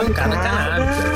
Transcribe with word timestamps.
Bancada. 0.00 0.36
Canábica. 0.36 1.09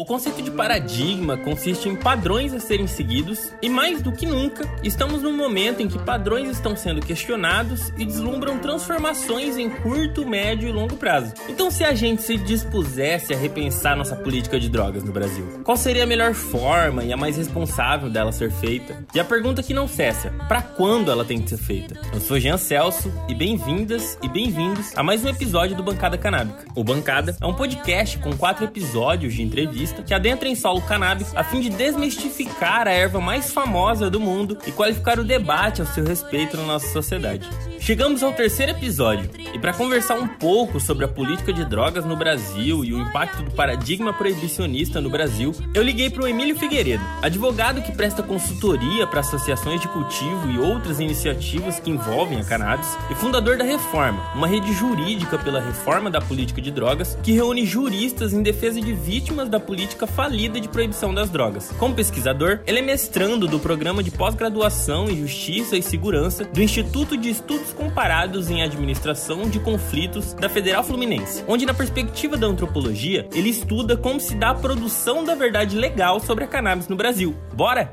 O 0.00 0.04
conceito 0.06 0.40
de 0.40 0.50
paradigma 0.50 1.36
consiste 1.36 1.86
em 1.86 1.94
padrões 1.94 2.54
a 2.54 2.58
serem 2.58 2.86
seguidos, 2.86 3.52
e 3.60 3.68
mais 3.68 4.00
do 4.00 4.10
que 4.10 4.24
nunca, 4.24 4.66
estamos 4.82 5.20
num 5.20 5.36
momento 5.36 5.82
em 5.82 5.88
que 5.88 5.98
padrões 5.98 6.48
estão 6.48 6.74
sendo 6.74 7.02
questionados 7.02 7.92
e 7.98 8.06
deslumbram 8.06 8.58
transformações 8.60 9.58
em 9.58 9.68
curto, 9.68 10.26
médio 10.26 10.70
e 10.70 10.72
longo 10.72 10.96
prazo. 10.96 11.34
Então, 11.50 11.70
se 11.70 11.84
a 11.84 11.92
gente 11.92 12.22
se 12.22 12.38
dispusesse 12.38 13.34
a 13.34 13.36
repensar 13.36 13.94
nossa 13.94 14.16
política 14.16 14.58
de 14.58 14.70
drogas 14.70 15.04
no 15.04 15.12
Brasil, 15.12 15.60
qual 15.64 15.76
seria 15.76 16.04
a 16.04 16.06
melhor 16.06 16.32
forma 16.32 17.04
e 17.04 17.12
a 17.12 17.16
mais 17.18 17.36
responsável 17.36 18.08
dela 18.08 18.32
ser 18.32 18.50
feita? 18.50 19.04
E 19.14 19.20
a 19.20 19.24
pergunta 19.24 19.62
que 19.62 19.74
não 19.74 19.86
cessa: 19.86 20.30
para 20.48 20.62
quando 20.62 21.10
ela 21.10 21.26
tem 21.26 21.42
que 21.42 21.50
ser 21.50 21.58
feita? 21.58 22.00
Eu 22.10 22.20
sou 22.20 22.40
Jean 22.40 22.56
Celso 22.56 23.12
e 23.28 23.34
bem-vindas 23.34 24.16
e 24.22 24.28
bem-vindos 24.30 24.96
a 24.96 25.02
mais 25.02 25.22
um 25.22 25.28
episódio 25.28 25.76
do 25.76 25.82
Bancada 25.82 26.16
Canábica. 26.16 26.64
O 26.74 26.82
Bancada 26.82 27.36
é 27.38 27.44
um 27.44 27.52
podcast 27.52 28.16
com 28.16 28.34
quatro 28.34 28.64
episódios 28.64 29.34
de 29.34 29.42
entrevista 29.90 30.02
que 30.02 30.14
adentra 30.14 30.48
em 30.48 30.54
solo 30.54 30.80
cannabis 30.80 31.34
a 31.34 31.42
fim 31.42 31.60
de 31.60 31.70
desmistificar 31.70 32.86
a 32.86 32.92
erva 32.92 33.20
mais 33.20 33.52
famosa 33.52 34.08
do 34.08 34.20
mundo 34.20 34.56
e 34.66 34.72
qualificar 34.72 35.18
o 35.18 35.24
debate 35.24 35.80
ao 35.80 35.86
seu 35.86 36.04
respeito 36.04 36.56
na 36.56 36.64
nossa 36.64 36.86
sociedade. 36.92 37.48
Chegamos 37.78 38.22
ao 38.22 38.32
terceiro 38.32 38.72
episódio 38.72 39.30
e 39.54 39.58
para 39.58 39.72
conversar 39.72 40.14
um 40.14 40.28
pouco 40.28 40.78
sobre 40.78 41.04
a 41.04 41.08
política 41.08 41.52
de 41.52 41.64
drogas 41.64 42.04
no 42.04 42.16
Brasil 42.16 42.84
e 42.84 42.92
o 42.92 43.00
impacto 43.00 43.42
do 43.42 43.50
paradigma 43.50 44.12
proibicionista 44.12 45.00
no 45.00 45.10
Brasil, 45.10 45.54
eu 45.74 45.82
liguei 45.82 46.10
para 46.10 46.22
o 46.22 46.28
Emílio 46.28 46.58
Figueiredo, 46.58 47.02
advogado 47.22 47.82
que 47.82 47.92
presta 47.92 48.22
consultoria 48.22 49.06
para 49.06 49.20
associações 49.20 49.80
de 49.80 49.88
cultivo 49.88 50.50
e 50.50 50.58
outras 50.58 51.00
iniciativas 51.00 51.80
que 51.80 51.90
envolvem 51.90 52.38
a 52.38 52.44
cannabis 52.44 52.86
e 53.10 53.14
fundador 53.14 53.56
da 53.56 53.64
Reforma, 53.64 54.20
uma 54.34 54.46
rede 54.46 54.72
jurídica 54.72 55.38
pela 55.38 55.60
reforma 55.60 56.10
da 56.10 56.20
política 56.20 56.60
de 56.60 56.70
drogas 56.70 57.18
que 57.22 57.32
reúne 57.32 57.64
juristas 57.64 58.32
em 58.32 58.42
defesa 58.42 58.80
de 58.80 58.92
vítimas 58.92 59.48
da 59.48 59.58
política 59.58 59.79
falida 60.06 60.60
de 60.60 60.68
proibição 60.68 61.14
das 61.14 61.30
drogas. 61.30 61.72
Como 61.78 61.94
pesquisador, 61.94 62.60
ele 62.66 62.80
é 62.80 62.82
mestrando 62.82 63.46
do 63.46 63.58
programa 63.58 64.02
de 64.02 64.10
pós-graduação 64.10 65.08
em 65.08 65.16
Justiça 65.16 65.76
e 65.76 65.82
Segurança 65.82 66.44
do 66.44 66.62
Instituto 66.62 67.16
de 67.16 67.30
Estudos 67.30 67.72
Comparados 67.72 68.50
em 68.50 68.62
Administração 68.62 69.48
de 69.48 69.58
Conflitos 69.60 70.34
da 70.34 70.48
Federal 70.48 70.84
Fluminense, 70.84 71.44
onde, 71.48 71.64
na 71.64 71.74
perspectiva 71.74 72.36
da 72.36 72.46
antropologia, 72.46 73.28
ele 73.32 73.48
estuda 73.48 73.96
como 73.96 74.20
se 74.20 74.34
dá 74.34 74.50
a 74.50 74.54
produção 74.54 75.24
da 75.24 75.34
verdade 75.34 75.76
legal 75.76 76.20
sobre 76.20 76.44
a 76.44 76.46
cannabis 76.46 76.88
no 76.88 76.96
Brasil. 76.96 77.34
Bora? 77.54 77.92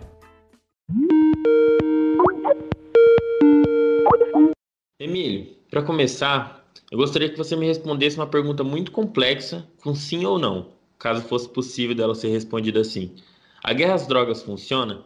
Emílio, 5.00 5.48
para 5.70 5.84
começar, 5.84 6.66
eu 6.92 6.98
gostaria 6.98 7.30
que 7.30 7.38
você 7.38 7.56
me 7.56 7.68
respondesse 7.68 8.18
uma 8.18 8.28
pergunta 8.28 8.64
muito 8.64 8.92
complexa 8.92 9.68
com 9.84 9.94
sim 9.94 10.26
ou 10.26 10.40
não, 10.40 10.77
caso 10.98 11.22
fosse 11.24 11.50
possível 11.50 11.96
dela 11.96 12.16
ser 12.16 12.30
respondida 12.30 12.82
assim. 12.82 13.16
A 13.64 13.74
guerra 13.74 13.96
às 13.96 14.08
drogas 14.08 14.42
funciona? 14.44 15.04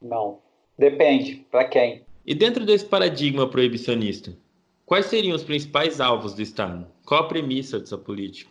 Não. 0.00 0.38
Depende. 0.78 1.46
Para 1.50 1.64
quem? 1.64 2.02
E 2.26 2.34
dentro 2.34 2.64
desse 2.64 2.84
paradigma 2.84 3.48
proibicionista, 3.48 4.36
quais 4.86 5.06
seriam 5.06 5.36
os 5.36 5.44
principais 5.44 6.00
alvos 6.00 6.34
do 6.34 6.42
Estado? 6.42 6.86
Qual 7.04 7.20
a 7.20 7.28
premissa 7.28 7.78
dessa 7.78 7.98
política? 7.98 8.50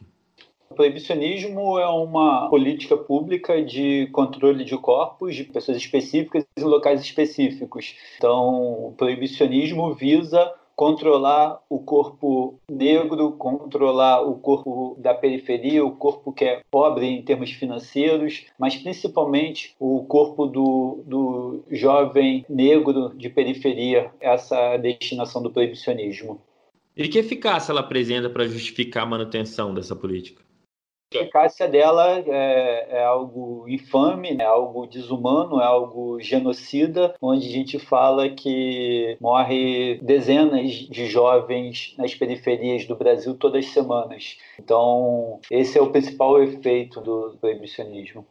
O 0.69 0.75
proibicionismo 0.75 1.78
é 1.78 1.88
uma 1.88 2.50
política 2.50 2.97
pública 2.97 3.63
de 3.63 4.07
controle 4.12 4.63
de 4.63 4.75
corpos 4.75 5.35
de 5.35 5.44
pessoas 5.44 5.78
específicas 5.78 6.45
em 6.57 6.63
locais 6.63 7.01
específicos. 7.01 7.95
Então, 8.18 8.88
o 8.88 8.94
proibicionismo 8.97 9.94
visa 9.94 10.51
controlar 10.83 11.61
o 11.69 11.79
corpo 11.79 12.59
negro, 12.69 13.31
controlar 13.31 14.21
o 14.21 14.35
corpo 14.35 14.97
da 14.99 15.13
periferia, 15.13 15.81
o 15.85 15.95
corpo 15.95 16.33
que 16.33 16.44
é 16.44 16.61
pobre 16.69 17.05
em 17.05 17.21
termos 17.21 17.51
financeiros, 17.51 18.47
mas 18.59 18.75
principalmente 18.75 19.73
o 19.79 20.03
corpo 20.03 20.45
do, 20.45 21.01
do 21.07 21.63
jovem 21.71 22.45
negro 22.49 23.13
de 23.16 23.29
periferia, 23.29 24.11
essa 24.19 24.75
destinação 24.75 25.41
do 25.41 25.51
proibicionismo. 25.51 26.41
E 26.97 27.07
que 27.07 27.17
eficácia 27.17 27.71
ela 27.71 27.79
apresenta 27.79 28.29
para 28.29 28.45
justificar 28.45 29.03
a 29.03 29.09
manutenção 29.09 29.73
dessa 29.73 29.95
política? 29.95 30.44
A 31.18 31.22
eficácia 31.22 31.68
dela 31.68 32.19
é, 32.19 32.88
é, 32.90 33.03
algo 33.03 33.66
infame, 33.68 34.38
é 34.40 34.44
algo 34.44 34.85
desumano, 34.85 35.59
é 35.59 35.66
algo 35.66 36.19
genocida, 36.19 37.16
onde 37.22 37.47
a 37.47 37.51
gente 37.51 37.79
fala 37.79 38.29
que 38.29 39.18
morre 39.19 40.00
dezenas 40.01 40.72
de 40.72 41.07
jovens 41.07 41.96
nas 41.97 42.13
periferias 42.13 42.85
do 42.85 42.96
Brasil 42.96 43.35
todas 43.35 43.66
as 43.66 43.72
semanas. 43.72 44.38
Então, 44.59 45.40
esse 45.50 45.78
é 45.78 45.81
o 45.81 45.91
principal 45.91 46.41
efeito 46.41 47.01
do 47.01 47.38
proibicionismo. 47.40 48.25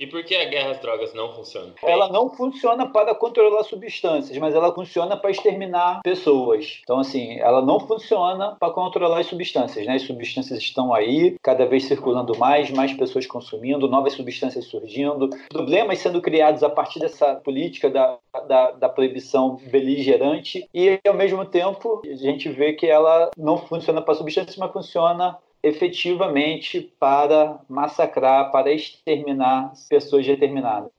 E 0.00 0.06
por 0.06 0.24
que 0.24 0.34
a 0.34 0.46
guerra 0.46 0.70
às 0.70 0.80
drogas 0.80 1.12
não 1.12 1.30
funciona? 1.34 1.74
Ela 1.82 2.08
não 2.08 2.30
funciona 2.30 2.86
para 2.88 3.14
controlar 3.14 3.62
substâncias, 3.64 4.38
mas 4.38 4.54
ela 4.54 4.74
funciona 4.74 5.14
para 5.14 5.30
exterminar 5.30 6.00
pessoas. 6.02 6.80
Então, 6.82 6.98
assim, 6.98 7.38
ela 7.38 7.60
não 7.60 7.78
funciona 7.78 8.56
para 8.58 8.72
controlar 8.72 9.20
as 9.20 9.26
substâncias, 9.26 9.84
né? 9.84 9.96
As 9.96 10.02
substâncias 10.02 10.58
estão 10.58 10.94
aí, 10.94 11.36
cada 11.42 11.66
vez 11.66 11.84
circulando 11.84 12.34
mais, 12.38 12.70
mais 12.70 12.94
pessoas 12.94 13.26
consumindo, 13.26 13.88
novas 13.88 14.14
substâncias 14.14 14.64
surgindo, 14.64 15.28
problemas 15.50 15.98
sendo 15.98 16.22
criados 16.22 16.62
a 16.62 16.70
partir 16.70 16.98
dessa 16.98 17.34
política 17.34 17.90
da, 17.90 18.16
da, 18.48 18.70
da 18.70 18.88
proibição 18.88 19.56
beligerante 19.70 20.66
e, 20.72 20.98
ao 21.06 21.12
mesmo 21.12 21.44
tempo, 21.44 22.00
a 22.06 22.14
gente 22.14 22.48
vê 22.48 22.72
que 22.72 22.86
ela 22.86 23.30
não 23.36 23.58
funciona 23.58 24.00
para 24.00 24.14
substâncias, 24.14 24.56
mas 24.56 24.72
funciona 24.72 25.36
efetivamente 25.62 26.80
para 26.98 27.60
massacrar, 27.68 28.50
para 28.50 28.72
exterminar 28.72 29.72
pessoas 29.88 30.26
determinadas. 30.26 30.90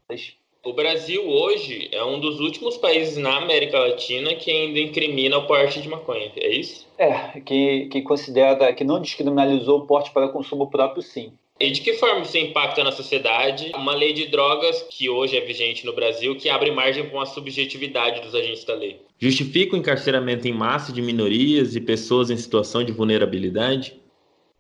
O 0.64 0.74
Brasil 0.74 1.28
hoje 1.28 1.90
é 1.92 2.04
um 2.04 2.20
dos 2.20 2.40
últimos 2.40 2.78
países 2.78 3.18
na 3.18 3.38
América 3.38 3.80
Latina 3.80 4.36
que 4.36 4.52
ainda 4.52 4.80
incrimina 4.80 5.38
o 5.40 5.48
porte 5.48 5.82
de 5.82 5.90
maconha, 5.90 6.32
é 6.38 6.54
isso? 6.54 6.88
É, 7.00 7.40
que, 7.40 7.88
que 7.88 8.04
considera, 8.04 8.72
que 8.72 8.84
não 8.84 9.02
descriminalizou 9.02 9.80
o 9.80 9.88
porte 9.88 10.12
para 10.12 10.30
consumo 10.30 10.70
próprio, 10.70 11.02
sim. 11.02 11.34
E 11.60 11.70
de 11.70 11.82
que 11.82 11.94
forma 11.94 12.22
isso 12.22 12.38
impacta 12.38 12.84
na 12.84 12.92
sociedade? 12.92 13.72
Uma 13.76 13.94
lei 13.94 14.14
de 14.14 14.28
drogas 14.28 14.84
que 14.90 15.10
hoje 15.10 15.38
é 15.38 15.42
vigente 15.42 15.86
no 15.86 15.94
Brasil, 15.94 16.36
que 16.36 16.50
abre 16.50 16.72
margem 16.72 17.06
para 17.06 17.16
uma 17.16 17.26
subjetividade 17.26 18.22
dos 18.22 18.34
agentes 18.34 18.64
da 18.64 18.74
lei. 18.74 19.00
Justifica 19.20 19.76
o 19.76 19.78
encarceramento 19.78 20.48
em 20.48 20.54
massa 20.54 20.92
de 20.92 21.04
minorias 21.04 21.76
e 21.76 21.82
pessoas 21.82 22.32
em 22.32 22.38
situação 22.38 22.84
de 22.84 22.92
vulnerabilidade? 22.92 24.01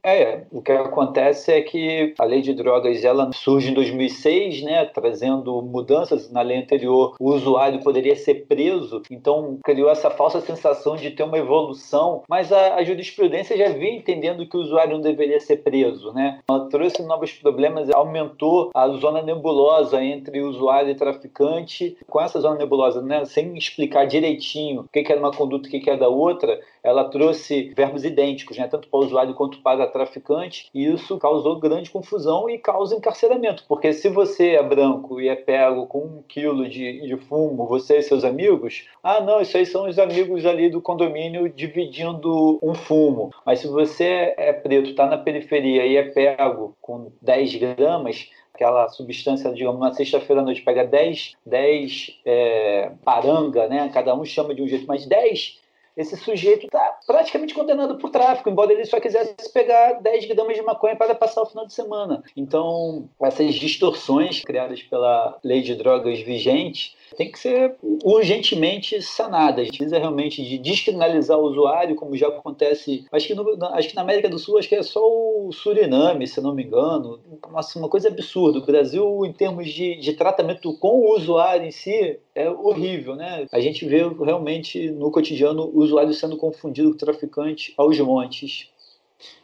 É, 0.03 0.45
o 0.51 0.61
que 0.61 0.71
acontece 0.71 1.51
é 1.51 1.61
que 1.61 2.13
a 2.17 2.25
lei 2.25 2.41
de 2.41 2.53
drogas 2.53 3.03
ela 3.03 3.31
surge 3.33 3.69
em 3.69 3.73
2006, 3.73 4.63
né, 4.63 4.85
trazendo 4.85 5.61
mudanças 5.61 6.31
na 6.31 6.41
lei 6.41 6.57
anterior. 6.57 7.15
O 7.19 7.31
usuário 7.31 7.81
poderia 7.83 8.15
ser 8.15 8.45
preso, 8.47 9.03
então 9.11 9.59
criou 9.63 9.89
essa 9.89 10.09
falsa 10.09 10.41
sensação 10.41 10.95
de 10.95 11.11
ter 11.11 11.23
uma 11.23 11.37
evolução, 11.37 12.23
mas 12.27 12.51
a, 12.51 12.75
a 12.75 12.83
jurisprudência 12.83 13.55
já 13.55 13.69
vinha 13.69 13.97
entendendo 13.97 14.47
que 14.47 14.57
o 14.57 14.61
usuário 14.61 14.93
não 14.93 15.01
deveria 15.01 15.39
ser 15.39 15.57
preso, 15.57 16.11
né? 16.13 16.39
Ela 16.49 16.67
trouxe 16.67 17.03
novos 17.03 17.31
problemas, 17.33 17.89
aumentou 17.91 18.71
a 18.73 18.87
zona 18.89 19.21
nebulosa 19.21 20.03
entre 20.03 20.41
usuário 20.41 20.89
e 20.89 20.95
traficante. 20.95 21.97
Com 22.07 22.19
essa 22.19 22.39
zona 22.39 22.57
nebulosa, 22.57 23.01
né, 23.01 23.23
sem 23.25 23.55
explicar 23.55 24.05
direitinho 24.05 24.81
o 24.81 24.87
que 24.87 25.11
era 25.11 25.19
uma 25.19 25.31
conduta 25.31 25.69
e 25.71 25.77
o 25.77 25.81
que 25.81 25.89
era 25.89 25.99
da 25.99 26.07
outra, 26.09 26.59
ela 26.83 27.05
trouxe 27.05 27.73
verbos 27.75 28.03
idênticos, 28.03 28.57
né, 28.57 28.67
tanto 28.67 28.87
para 28.87 28.99
o 28.99 29.03
usuário 29.03 29.33
quanto 29.33 29.61
para 29.61 29.87
traficante, 29.87 30.69
e 30.73 30.85
isso 30.85 31.17
causou 31.17 31.59
grande 31.59 31.89
confusão 31.89 32.49
e 32.49 32.57
causa 32.57 32.95
encarceramento, 32.95 33.63
porque 33.67 33.93
se 33.93 34.09
você 34.09 34.51
é 34.51 34.63
branco 34.63 35.19
e 35.19 35.29
é 35.29 35.35
pego 35.35 35.85
com 35.87 35.99
um 35.99 36.23
quilo 36.27 36.67
de, 36.67 37.01
de 37.01 37.17
fumo, 37.17 37.67
você 37.67 37.99
e 37.99 38.03
seus 38.03 38.23
amigos, 38.23 38.87
ah, 39.03 39.21
não, 39.21 39.41
isso 39.41 39.57
aí 39.57 39.65
são 39.65 39.87
os 39.87 39.99
amigos 39.99 40.45
ali 40.45 40.69
do 40.69 40.81
condomínio 40.81 41.49
dividindo 41.49 42.59
um 42.61 42.73
fumo. 42.73 43.31
Mas 43.45 43.59
se 43.59 43.67
você 43.67 44.33
é 44.37 44.53
preto, 44.53 44.91
está 44.91 45.05
na 45.05 45.17
periferia 45.17 45.85
e 45.85 45.95
é 45.97 46.03
pego 46.03 46.75
com 46.81 47.11
10 47.21 47.55
gramas, 47.55 48.29
aquela 48.53 48.87
substância, 48.89 49.51
digamos, 49.51 49.79
na 49.79 49.93
sexta-feira 49.93 50.41
à 50.41 50.45
noite, 50.45 50.61
pega 50.61 50.85
10, 50.85 51.35
10 51.45 52.19
é, 52.25 52.91
paranga, 53.03 53.67
né? 53.67 53.89
Cada 53.93 54.15
um 54.15 54.23
chama 54.23 54.53
de 54.53 54.61
um 54.61 54.67
jeito, 54.67 54.85
mas 54.87 55.05
10 55.05 55.59
esse 55.95 56.15
sujeito 56.17 56.65
está 56.65 56.99
praticamente 57.05 57.53
condenado 57.53 57.97
por 57.97 58.09
tráfico, 58.09 58.49
embora 58.49 58.71
ele 58.71 58.85
só 58.85 58.99
quisesse 58.99 59.51
pegar 59.53 59.93
10 60.01 60.25
gramas 60.25 60.55
de 60.55 60.61
maconha 60.61 60.95
para 60.95 61.15
passar 61.15 61.41
o 61.41 61.45
final 61.45 61.65
de 61.65 61.73
semana. 61.73 62.23
Então, 62.35 63.09
essas 63.21 63.55
distorções 63.55 64.41
criadas 64.43 64.81
pela 64.83 65.37
lei 65.43 65.61
de 65.61 65.75
drogas 65.75 66.19
vigente 66.21 66.95
tem 67.15 67.31
que 67.31 67.39
ser 67.39 67.75
urgentemente 68.03 69.01
sanada. 69.01 69.61
A 69.61 69.65
gente 69.65 69.77
precisa 69.77 69.99
realmente 69.99 70.43
de 70.43 70.57
descriminalizar 70.57 71.37
o 71.37 71.43
usuário, 71.43 71.95
como 71.95 72.15
já 72.15 72.27
acontece. 72.27 73.05
Acho 73.11 73.27
que, 73.27 73.35
no, 73.35 73.65
acho 73.73 73.89
que 73.89 73.95
na 73.95 74.01
América 74.01 74.29
do 74.29 74.39
Sul, 74.39 74.57
acho 74.57 74.69
que 74.69 74.75
é 74.75 74.83
só 74.83 75.01
o 75.01 75.51
Suriname, 75.51 76.27
se 76.27 76.41
não 76.41 76.53
me 76.53 76.63
engano. 76.63 77.19
Nossa, 77.51 77.77
uma 77.77 77.89
coisa 77.89 78.07
absurda. 78.07 78.59
O 78.59 78.65
Brasil, 78.65 79.25
em 79.25 79.33
termos 79.33 79.69
de, 79.69 79.95
de 79.95 80.13
tratamento 80.13 80.73
com 80.77 80.99
o 80.99 81.15
usuário 81.15 81.67
em 81.67 81.71
si, 81.71 82.19
é 82.33 82.49
horrível, 82.49 83.15
né? 83.15 83.45
A 83.51 83.59
gente 83.59 83.85
vê 83.85 84.07
realmente 84.23 84.89
no 84.91 85.11
cotidiano 85.11 85.63
o 85.63 85.79
usuário 85.79 86.13
sendo 86.13 86.37
confundido 86.37 86.89
com 86.89 86.95
o 86.95 86.99
traficante 86.99 87.73
aos 87.77 87.99
montes. 87.99 88.69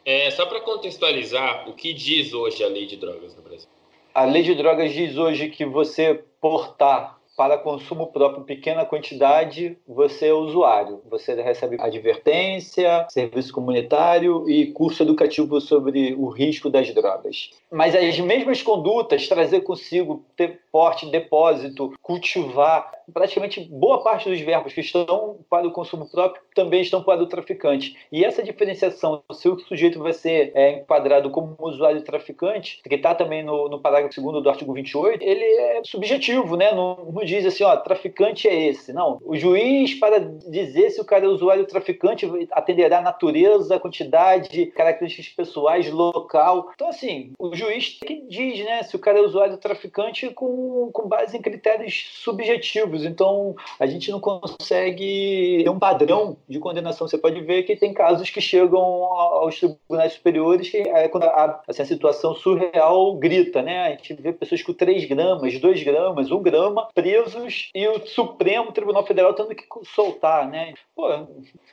É, 0.04 0.30
só 0.30 0.46
para 0.46 0.60
contextualizar, 0.60 1.68
o 1.68 1.74
que 1.74 1.92
diz 1.92 2.32
hoje 2.32 2.64
a 2.64 2.68
lei 2.68 2.86
de 2.86 2.96
drogas 2.96 3.36
no 3.36 3.42
Brasil? 3.42 3.68
A 4.14 4.24
lei 4.24 4.42
de 4.42 4.54
drogas 4.54 4.92
diz 4.92 5.16
hoje 5.16 5.48
que 5.48 5.64
você 5.64 6.24
portar 6.40 7.17
para 7.38 7.56
consumo 7.56 8.08
próprio 8.08 8.42
pequena 8.42 8.84
quantidade, 8.84 9.78
você 9.86 10.26
é 10.26 10.34
usuário. 10.34 11.00
Você 11.08 11.40
recebe 11.40 11.76
advertência, 11.78 13.06
serviço 13.08 13.52
comunitário 13.52 14.50
e 14.50 14.72
curso 14.72 15.04
educativo 15.04 15.60
sobre 15.60 16.16
o 16.18 16.28
risco 16.30 16.68
das 16.68 16.92
drogas. 16.92 17.50
Mas 17.70 17.94
as 17.94 18.18
mesmas 18.18 18.60
condutas, 18.60 19.28
trazer 19.28 19.60
consigo 19.60 20.24
ter 20.36 20.62
porte, 20.72 21.08
depósito, 21.08 21.92
cultivar, 22.02 22.90
praticamente 23.12 23.60
boa 23.60 24.02
parte 24.02 24.28
dos 24.28 24.40
verbos 24.40 24.72
que 24.72 24.80
estão 24.80 25.38
para 25.48 25.66
o 25.66 25.72
consumo 25.72 26.08
próprio 26.10 26.42
também 26.54 26.80
estão 26.80 27.02
para 27.02 27.22
o 27.22 27.26
traficante. 27.26 27.96
E 28.10 28.24
essa 28.24 28.42
diferenciação, 28.42 29.22
se 29.32 29.48
o 29.48 29.58
sujeito 29.60 29.98
vai 29.98 30.12
ser 30.12 30.52
é, 30.54 30.80
enquadrado 30.80 31.30
como 31.30 31.56
usuário 31.60 32.02
traficante, 32.02 32.80
que 32.82 32.94
está 32.94 33.14
também 33.14 33.42
no, 33.42 33.68
no 33.68 33.80
parágrafo 33.80 34.20
2 34.20 34.42
do 34.42 34.50
artigo 34.50 34.72
28, 34.72 35.22
ele 35.22 35.44
é 35.44 35.80
subjetivo, 35.84 36.56
né? 36.56 36.72
Não, 36.72 37.10
não 37.12 37.24
diz 37.24 37.44
assim, 37.46 37.64
ó, 37.64 37.76
traficante 37.76 38.48
é 38.48 38.68
esse. 38.68 38.92
Não. 38.92 39.18
O 39.24 39.36
juiz, 39.36 39.94
para 39.94 40.18
dizer 40.18 40.90
se 40.90 41.00
o 41.00 41.04
cara 41.04 41.24
é 41.24 41.28
usuário 41.28 41.66
traficante, 41.66 42.26
atenderá 42.52 42.98
a 42.98 43.02
natureza, 43.02 43.76
a 43.76 43.80
quantidade, 43.80 44.66
características 44.66 45.28
pessoais, 45.34 45.90
local. 45.90 46.70
Então, 46.74 46.88
assim, 46.88 47.32
o 47.38 47.54
juiz 47.54 47.98
que 48.00 48.22
diz, 48.28 48.64
né, 48.64 48.82
se 48.82 48.96
o 48.96 48.98
cara 48.98 49.18
é 49.18 49.22
usuário 49.22 49.56
traficante 49.56 50.30
com, 50.30 50.90
com 50.92 51.08
base 51.08 51.36
em 51.36 51.42
critérios 51.42 52.08
subjetivos. 52.22 52.97
Então, 53.04 53.54
a 53.78 53.86
gente 53.86 54.10
não 54.10 54.20
consegue 54.20 55.62
ter 55.62 55.70
um 55.70 55.78
padrão 55.78 56.36
de 56.48 56.58
condenação. 56.58 57.08
Você 57.08 57.18
pode 57.18 57.40
ver 57.40 57.62
que 57.62 57.76
tem 57.76 57.92
casos 57.92 58.30
que 58.30 58.40
chegam 58.40 58.80
aos 58.80 59.58
tribunais 59.58 60.12
superiores 60.12 60.68
que 60.68 60.78
é 60.78 61.08
quando 61.08 61.24
a, 61.24 61.62
assim, 61.66 61.82
a 61.82 61.86
situação 61.86 62.34
surreal 62.34 63.14
grita, 63.16 63.62
né? 63.62 63.86
A 63.86 63.90
gente 63.90 64.14
vê 64.14 64.32
pessoas 64.32 64.62
com 64.62 64.72
3 64.72 65.04
gramas, 65.06 65.58
2 65.58 65.82
gramas, 65.82 66.30
1 66.30 66.42
grama 66.42 66.88
presos 66.94 67.70
e 67.74 67.86
o 67.88 68.06
Supremo 68.06 68.72
Tribunal 68.72 69.06
Federal 69.06 69.34
tendo 69.34 69.54
que 69.54 69.64
soltar, 69.94 70.48
né? 70.48 70.74
Pô, 70.94 71.08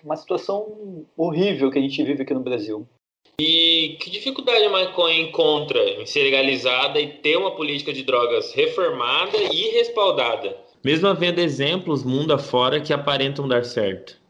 uma 0.04 0.16
situação 0.16 1.06
horrível 1.18 1.72
que 1.72 1.80
a 1.80 1.82
gente 1.82 2.04
vive 2.04 2.24
aqui 2.24 2.34
no 2.34 2.40
Brasil. 2.40 2.88
E 3.40 3.98
que 4.00 4.10
dificuldade 4.10 4.64
a 4.64 4.70
maconha 4.70 5.20
encontra 5.20 5.80
em 6.02 6.06
ser 6.06 6.24
legalizada 6.24 7.02
e 7.02 7.18
ter 7.18 7.36
uma 7.36 7.52
política 7.52 7.92
de 7.92 8.04
drogas 8.04 8.54
reformada 8.54 9.38
e 9.38 9.72
respaldada? 9.72 10.65
Mesmo 10.86 11.08
havendo 11.08 11.42
exemplos 11.42 12.04
mundo 12.04 12.32
afora 12.32 12.80
que 12.80 12.94
aparentam 12.94 13.48
dar 13.48 13.66
certo. 13.66 14.22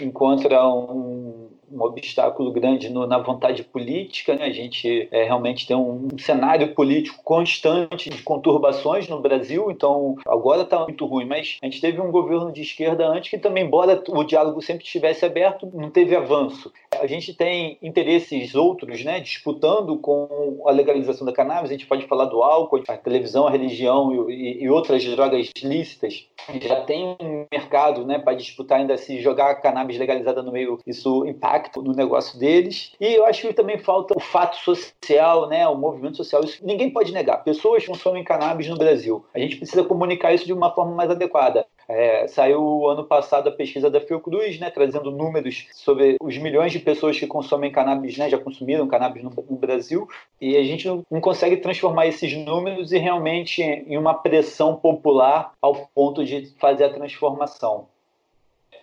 Encontra 0.00 0.64
um, 0.68 1.48
um 1.68 1.82
obstáculo 1.82 2.52
grande 2.52 2.88
no, 2.88 3.08
na 3.08 3.18
vontade 3.18 3.64
política. 3.64 4.36
Né? 4.36 4.44
A 4.44 4.52
gente 4.52 5.08
é, 5.10 5.24
realmente 5.24 5.66
tem 5.66 5.76
um, 5.76 6.06
um, 6.12 6.18
cenário 6.18 6.72
político 6.76 7.20
constante 7.24 8.08
de 8.08 8.22
conturbações 8.22 9.08
no 9.08 9.20
Brasil, 9.20 9.68
então 9.68 10.14
agora 10.28 10.62
está 10.62 10.78
muito 10.84 11.04
ruim. 11.06 11.24
Mas 11.24 11.58
a 11.60 11.66
gente 11.66 11.80
teve 11.80 12.00
um 12.00 12.12
governo 12.12 12.52
de 12.52 12.62
esquerda 12.62 13.08
antes 13.08 13.28
que 13.28 13.38
também, 13.38 13.64
embora 13.64 14.00
o 14.08 14.22
diálogo 14.22 14.62
sempre 14.62 14.84
estivesse 14.84 15.24
aberto, 15.24 15.68
não 15.74 15.90
teve 15.90 16.14
avanço. 16.14 16.72
A 17.00 17.06
gente 17.06 17.34
tem 17.34 17.78
interesses 17.82 18.54
outros 18.54 19.04
né, 19.04 19.20
disputando 19.20 19.96
com 19.98 20.62
a 20.66 20.70
legalização 20.70 21.26
da 21.26 21.32
cannabis. 21.32 21.70
A 21.70 21.74
gente 21.74 21.86
pode 21.86 22.06
falar 22.06 22.26
do 22.26 22.42
álcool, 22.42 22.82
a 22.88 22.96
televisão, 22.96 23.46
a 23.46 23.50
religião 23.50 24.30
e, 24.30 24.62
e 24.62 24.70
outras 24.70 25.04
drogas 25.04 25.50
lícitas. 25.62 26.26
Já 26.60 26.82
tem 26.82 27.16
um 27.20 27.46
mercado 27.50 28.04
né, 28.04 28.18
para 28.18 28.34
disputar 28.34 28.78
ainda 28.78 28.96
se 28.96 29.20
jogar 29.20 29.50
a 29.50 29.54
cannabis 29.54 29.98
legalizada 29.98 30.42
no 30.42 30.52
meio, 30.52 30.78
isso 30.86 31.26
impacta 31.26 31.80
no 31.80 31.92
negócio 31.92 32.38
deles. 32.38 32.92
E 33.00 33.14
eu 33.14 33.24
acho 33.26 33.46
que 33.46 33.54
também 33.54 33.78
falta 33.78 34.16
o 34.16 34.20
fato 34.20 34.56
social, 34.56 35.48
né, 35.48 35.66
o 35.66 35.76
movimento 35.76 36.16
social. 36.16 36.44
Isso 36.44 36.64
ninguém 36.64 36.90
pode 36.90 37.12
negar. 37.12 37.42
Pessoas 37.44 37.86
consomem 37.86 38.24
cannabis 38.24 38.68
no 38.68 38.76
Brasil. 38.76 39.24
A 39.34 39.38
gente 39.38 39.56
precisa 39.56 39.84
comunicar 39.84 40.32
isso 40.34 40.46
de 40.46 40.52
uma 40.52 40.74
forma 40.74 40.94
mais 40.94 41.10
adequada. 41.10 41.66
É, 41.88 42.26
saiu 42.28 42.88
ano 42.88 43.04
passado 43.04 43.48
a 43.48 43.52
pesquisa 43.52 43.90
da 43.90 44.00
Fiocruz, 44.00 44.58
né, 44.58 44.70
trazendo 44.70 45.10
números 45.10 45.66
sobre 45.72 46.16
os 46.20 46.36
milhões 46.38 46.72
de 46.72 46.78
pessoas 46.78 47.18
que 47.18 47.26
consomem 47.26 47.70
cannabis, 47.70 48.16
né, 48.16 48.28
já 48.28 48.38
consumiram 48.38 48.88
cannabis 48.88 49.22
no, 49.22 49.30
no 49.30 49.56
Brasil, 49.56 50.08
e 50.40 50.56
a 50.56 50.62
gente 50.62 50.86
não, 50.86 51.04
não, 51.10 51.20
consegue 51.20 51.58
transformar 51.58 52.06
esses 52.06 52.32
números 52.36 52.92
e 52.92 52.98
realmente 52.98 53.62
em 53.62 53.96
uma 53.96 54.14
pressão 54.14 54.76
popular 54.76 55.52
ao 55.60 55.88
ponto 55.94 56.24
de 56.24 56.52
fazer 56.58 56.84
a 56.84 56.92
transformação. 56.92 57.88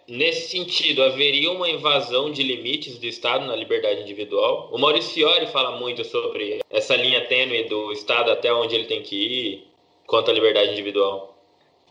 Nesse 0.08 0.50
sentido, 0.50 1.04
haveria 1.04 1.52
uma 1.52 1.70
invasão 1.70 2.32
de 2.32 2.44
limites 2.44 2.98
do 2.98 3.06
Estado 3.06 3.46
na 3.46 3.56
liberdade 3.56 4.02
individual? 4.02 4.70
O 4.72 4.78
Maurício 4.78 5.14
Fiore 5.14 5.48
fala 5.48 5.80
muito 5.80 6.04
sobre 6.04 6.60
essa 6.70 6.96
linha 6.96 7.26
tênue 7.28 7.64
do 7.66 7.92
Estado 7.92 8.32
até 8.32 8.52
onde 8.54 8.76
ele 8.76 8.86
tem 8.86 9.02
que 9.02 9.16
ir 9.16 9.68
quanto 10.06 10.30
à 10.30 10.34
liberdade 10.34 10.72
individual. 10.72 11.38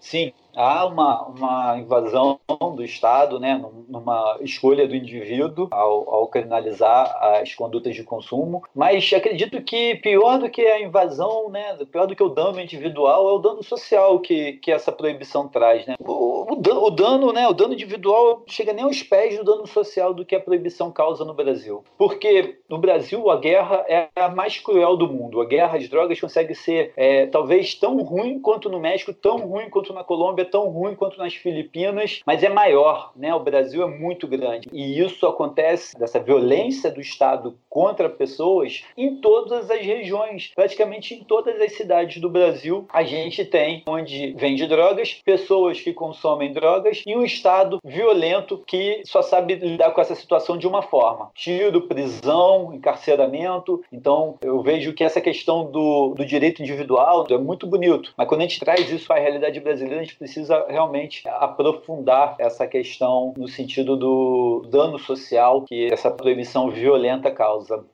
Sim, 0.01 0.33
há 0.57 0.87
uma, 0.87 1.23
uma 1.27 1.79
invasão 1.79 2.39
do 2.75 2.85
Estado, 2.85 3.39
né, 3.39 3.63
numa 3.89 4.39
escolha 4.41 4.87
do 4.87 4.95
indivíduo 4.95 5.69
ao, 5.71 6.15
ao 6.15 6.27
criminalizar 6.29 7.17
as 7.41 7.55
condutas 7.55 7.95
de 7.95 8.03
consumo, 8.03 8.63
mas 8.75 9.13
acredito 9.13 9.61
que 9.63 9.97
pior 9.97 10.39
do 10.39 10.51
que 10.51 10.63
a 10.63 10.81
invasão, 10.81 11.49
né, 11.49 11.77
pior 11.91 12.07
do 12.07 12.15
que 12.15 12.23
o 12.23 12.29
dano 12.29 12.61
individual 12.61 13.29
é 13.29 13.33
o 13.33 13.39
dano 13.39 13.63
social 13.63 14.19
que, 14.21 14.55
que 14.55 14.73
essa 14.73 14.93
proibição 14.93 15.49
traz. 15.49 15.87
Né? 15.87 15.97
O, 16.01 16.53
o, 16.53 16.87
o 16.87 16.91
dano, 16.91 17.33
né, 17.33 17.49
o 17.49 17.53
dano 17.53 17.75
individual 17.75 18.43
chega 18.47 18.73
nem 18.73 18.85
aos 18.85 19.03
pés 19.03 19.39
do 19.39 19.45
dano 19.45 19.67
social 19.67 20.13
do 20.13 20.25
que 20.25 20.35
a 20.35 20.41
proibição 20.41 20.91
causa 20.91 21.25
no 21.25 21.35
Brasil. 21.35 21.85
Porque 21.97 22.59
no 22.69 22.79
Brasil 22.79 23.31
a 23.31 23.37
guerra 23.37 23.85
é 23.89 24.09
a 24.17 24.29
mais 24.29 24.59
cruel 24.59 24.97
do 24.97 25.09
mundo. 25.09 25.41
A 25.41 25.45
guerra 25.45 25.79
às 25.79 25.89
drogas 25.89 26.21
consegue 26.21 26.55
ser 26.55 26.93
é, 26.97 27.27
talvez 27.27 27.75
tão 27.75 28.01
ruim 28.03 28.41
quanto 28.41 28.69
no 28.69 28.81
México, 28.81 29.13
tão 29.13 29.39
ruim 29.39 29.69
quanto 29.71 29.93
na 29.93 30.05
Colômbia, 30.41 30.43
é 30.43 30.45
tão 30.45 30.69
ruim 30.69 30.95
quanto 30.95 31.19
nas 31.19 31.35
Filipinas, 31.35 32.21
mas 32.27 32.43
é 32.43 32.49
maior, 32.49 33.13
né? 33.15 33.35
O 33.35 33.41
Brasil 33.41 33.83
é 33.83 33.87
muito 33.87 34.27
grande. 34.27 34.69
E 34.73 35.01
isso 35.01 35.27
acontece, 35.27 35.99
dessa 35.99 36.19
violência 36.19 36.91
do 36.91 37.01
Estado 37.01 37.57
contra 37.69 38.09
pessoas, 38.09 38.83
em 38.97 39.17
todas 39.17 39.71
as 39.71 39.81
regiões, 39.81 40.53
praticamente 40.55 41.15
em 41.15 41.25
todas 41.25 41.61
as 41.61 41.73
cidades 41.73 42.21
do 42.21 42.31
Brasil, 42.31 42.87
a 42.93 43.03
gente 43.03 43.45
tem 43.45 43.83
onde 43.87 44.33
vende 44.37 44.67
drogas, 44.67 45.21
pessoas 45.25 45.81
que 45.81 45.93
consomem 45.93 46.53
drogas 46.53 47.03
e 47.07 47.15
um 47.15 47.25
Estado 47.25 47.79
violento 47.85 48.63
que 48.67 49.03
só 49.05 49.23
sabe 49.23 49.55
lidar 49.55 49.91
com 49.93 50.01
essa 50.01 50.15
situação 50.15 50.57
de 50.57 50.67
uma 50.67 50.83
forma: 50.83 51.31
tiro, 51.35 51.83
prisão, 51.83 52.73
encarceramento. 52.75 53.83
Então, 53.93 54.37
eu 54.41 54.63
vejo 54.63 54.93
que 54.93 55.05
essa 55.05 55.21
questão 55.21 55.71
do, 55.71 56.15
do 56.15 56.25
direito 56.25 56.63
individual 56.63 57.27
é 57.31 57.39
muito 57.39 57.67
bonito, 57.67 58.13
mas 58.17 58.29
quando 58.29 58.41
a 58.41 58.45
gente 58.45 58.61
traz 58.61 58.91
isso 58.91 59.13
a 59.13 59.19
realidade 59.19 59.61
brasileira, 59.61 60.01
a 60.01 60.05
gente 60.05 60.17
precisa 60.17 60.30
realmente 60.69 61.27
aprofundar 61.29 62.37
essa 62.39 62.67
questão 62.67 63.35
no 63.37 63.49
sentido 63.49 63.97
do 63.97 64.67
dano 64.69 64.99
social 64.99 65.63
que 65.63 65.93
essa 65.93 66.11
proibição 66.11 66.71
violenta 66.71 67.31
causa. 67.31 67.85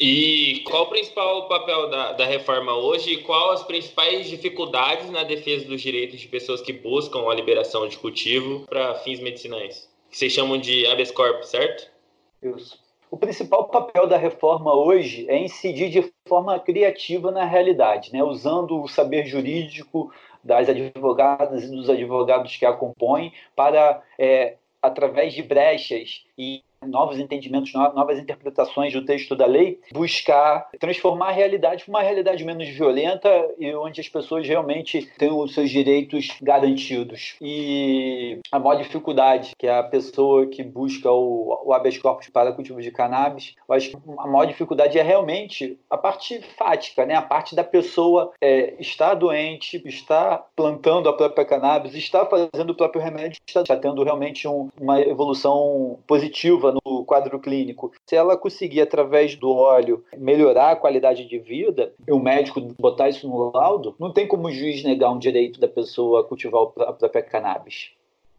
E 0.00 0.62
qual 0.64 0.84
o 0.84 0.86
principal 0.86 1.48
papel 1.48 1.90
da, 1.90 2.12
da 2.12 2.24
reforma 2.24 2.72
hoje 2.72 3.14
e 3.14 3.22
qual 3.22 3.50
as 3.50 3.64
principais 3.64 4.28
dificuldades 4.28 5.10
na 5.10 5.24
defesa 5.24 5.66
dos 5.66 5.82
direitos 5.82 6.20
de 6.20 6.28
pessoas 6.28 6.60
que 6.60 6.72
buscam 6.72 7.28
a 7.28 7.34
liberação 7.34 7.88
de 7.88 7.98
cultivo 7.98 8.64
para 8.68 8.94
fins 8.96 9.18
medicinais? 9.18 9.90
Que 10.08 10.16
vocês 10.16 10.32
chamam 10.32 10.58
de 10.58 10.86
habeas 10.86 11.10
corpus, 11.10 11.48
certo? 11.48 11.90
Isso. 12.42 12.78
O 13.10 13.16
principal 13.16 13.68
papel 13.68 14.06
da 14.06 14.18
reforma 14.18 14.74
hoje 14.74 15.28
é 15.28 15.38
incidir 15.38 15.88
de 15.88 16.12
forma 16.28 16.58
criativa 16.60 17.30
na 17.30 17.44
realidade, 17.44 18.12
né? 18.12 18.22
usando 18.22 18.82
o 18.82 18.88
saber 18.88 19.26
jurídico 19.26 20.12
das 20.44 20.68
advogadas 20.68 21.64
e 21.64 21.70
dos 21.70 21.88
advogados 21.88 22.56
que 22.56 22.66
a 22.66 22.72
compõem 22.72 23.32
para, 23.56 24.02
é, 24.18 24.56
através 24.82 25.32
de 25.32 25.42
brechas 25.42 26.24
e 26.36 26.62
novos 26.86 27.18
entendimentos, 27.18 27.72
novas 27.72 28.18
interpretações 28.18 28.92
do 28.92 29.04
texto 29.04 29.34
da 29.34 29.46
lei, 29.46 29.80
buscar 29.92 30.68
transformar 30.78 31.28
a 31.28 31.32
realidade 31.32 31.84
para 31.84 31.90
uma 31.90 32.02
realidade 32.02 32.44
menos 32.44 32.68
violenta 32.68 33.28
e 33.58 33.74
onde 33.74 34.00
as 34.00 34.08
pessoas 34.08 34.46
realmente 34.46 35.08
tenham 35.18 35.38
os 35.38 35.54
seus 35.54 35.70
direitos 35.70 36.36
garantidos. 36.40 37.36
E 37.40 38.38
a 38.50 38.58
maior 38.58 38.80
dificuldade, 38.80 39.52
que 39.58 39.66
a 39.66 39.82
pessoa 39.82 40.46
que 40.46 40.62
busca 40.62 41.10
o, 41.10 41.62
o 41.64 41.72
habeas 41.72 41.98
corpus 41.98 42.28
para 42.28 42.52
cultivo 42.52 42.80
de 42.80 42.90
cannabis, 42.90 43.54
eu 43.68 43.74
acho 43.74 43.90
que 43.90 43.96
a 44.18 44.26
maior 44.26 44.46
dificuldade 44.46 44.98
é 44.98 45.02
realmente 45.02 45.78
a 45.90 45.96
parte 45.96 46.40
fática, 46.56 47.04
né? 47.04 47.14
a 47.14 47.22
parte 47.22 47.54
da 47.54 47.64
pessoa 47.64 48.32
é, 48.40 48.74
estar 48.78 49.14
doente, 49.14 49.82
estar 49.86 50.46
plantando 50.54 51.08
a 51.08 51.16
própria 51.16 51.44
cannabis, 51.44 51.94
estar 51.94 52.26
fazendo 52.26 52.70
o 52.70 52.74
próprio 52.74 53.02
remédio, 53.02 53.40
estar 53.46 53.76
tendo 53.76 54.02
realmente 54.02 54.46
um, 54.46 54.68
uma 54.80 55.00
evolução 55.00 55.98
positiva 56.06 56.67
no 56.72 57.04
quadro 57.04 57.38
clínico. 57.38 57.92
Se 58.06 58.16
ela 58.16 58.36
conseguir, 58.36 58.80
através 58.80 59.36
do 59.36 59.50
óleo, 59.50 60.04
melhorar 60.16 60.72
a 60.72 60.76
qualidade 60.76 61.24
de 61.26 61.38
vida, 61.38 61.92
e 62.06 62.12
o 62.12 62.18
médico 62.18 62.60
botar 62.78 63.08
isso 63.08 63.28
no 63.28 63.50
laudo, 63.52 63.94
não 63.98 64.12
tem 64.12 64.26
como 64.26 64.48
o 64.48 64.52
juiz 64.52 64.82
negar 64.82 65.10
um 65.10 65.18
direito 65.18 65.60
da 65.60 65.68
pessoa 65.68 66.20
a 66.20 66.24
cultivar 66.24 66.62
a 66.62 66.92
própria 66.92 67.22
cannabis. 67.22 67.90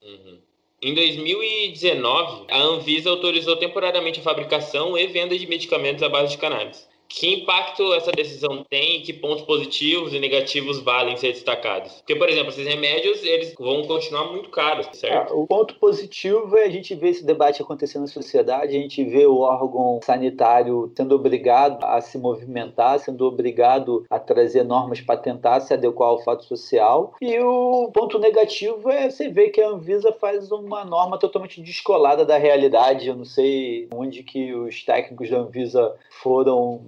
Uhum. 0.01 0.39
Em 0.81 0.93
2019, 0.93 2.45
a 2.49 2.57
Anvisa 2.57 3.09
autorizou 3.09 3.57
temporariamente 3.57 4.21
a 4.21 4.23
fabricação 4.23 4.97
e 4.97 5.07
venda 5.07 5.37
de 5.37 5.45
medicamentos 5.45 6.01
à 6.01 6.07
base 6.07 6.31
de 6.31 6.37
cannabis. 6.37 6.88
Que 7.09 7.33
impacto 7.33 7.91
essa 7.93 8.11
decisão 8.11 8.63
tem 8.69 8.97
e 8.97 9.01
que 9.01 9.11
pontos 9.11 9.43
positivos 9.43 10.13
e 10.13 10.19
negativos 10.19 10.79
valem 10.79 11.17
ser 11.17 11.33
destacados? 11.33 11.93
Porque, 11.93 12.15
por 12.15 12.29
exemplo, 12.29 12.49
esses 12.49 12.67
remédios 12.67 13.23
eles 13.23 13.53
vão 13.57 13.83
continuar 13.83 14.31
muito 14.31 14.49
caros, 14.49 14.87
certo? 14.93 15.33
É, 15.33 15.35
o 15.35 15.47
ponto 15.47 15.75
positivo 15.75 16.55
é 16.55 16.65
a 16.65 16.69
gente 16.69 16.93
ver 16.93 17.09
esse 17.09 17.25
debate 17.25 17.61
acontecendo 17.61 18.03
na 18.03 18.07
sociedade, 18.07 18.77
a 18.77 18.79
gente 18.79 19.03
vê 19.03 19.25
o 19.25 19.39
órgão 19.39 19.99
sanitário 20.03 20.91
sendo 20.95 21.15
obrigado 21.15 21.83
a 21.83 21.99
se 21.99 22.17
movimentar, 22.17 22.99
sendo 22.99 23.25
obrigado 23.25 24.05
a 24.09 24.19
trazer 24.19 24.63
normas 24.63 25.01
para 25.01 25.17
tentar 25.17 25.59
se 25.61 25.73
adequar 25.73 26.09
ao 26.09 26.23
fato 26.23 26.45
social. 26.45 27.15
E 27.19 27.39
o 27.39 27.89
ponto 27.91 28.19
negativo 28.19 28.89
é 28.89 29.09
você 29.09 29.29
ver 29.29 29.49
que 29.49 29.61
a 29.61 29.69
Anvisa 29.69 30.11
faz 30.13 30.51
uma 30.51 30.85
norma 30.85 31.17
totalmente 31.17 31.59
descolada 31.61 32.23
da 32.23 32.37
realidade. 32.37 33.07
Eu 33.07 33.15
não 33.15 33.25
sei 33.25 33.87
onde 33.91 34.21
que 34.21 34.53
os 34.53 34.83
técnicos 34.83 35.29
da 35.29 35.39
Anvisa 35.39 35.95
foram 36.21 36.81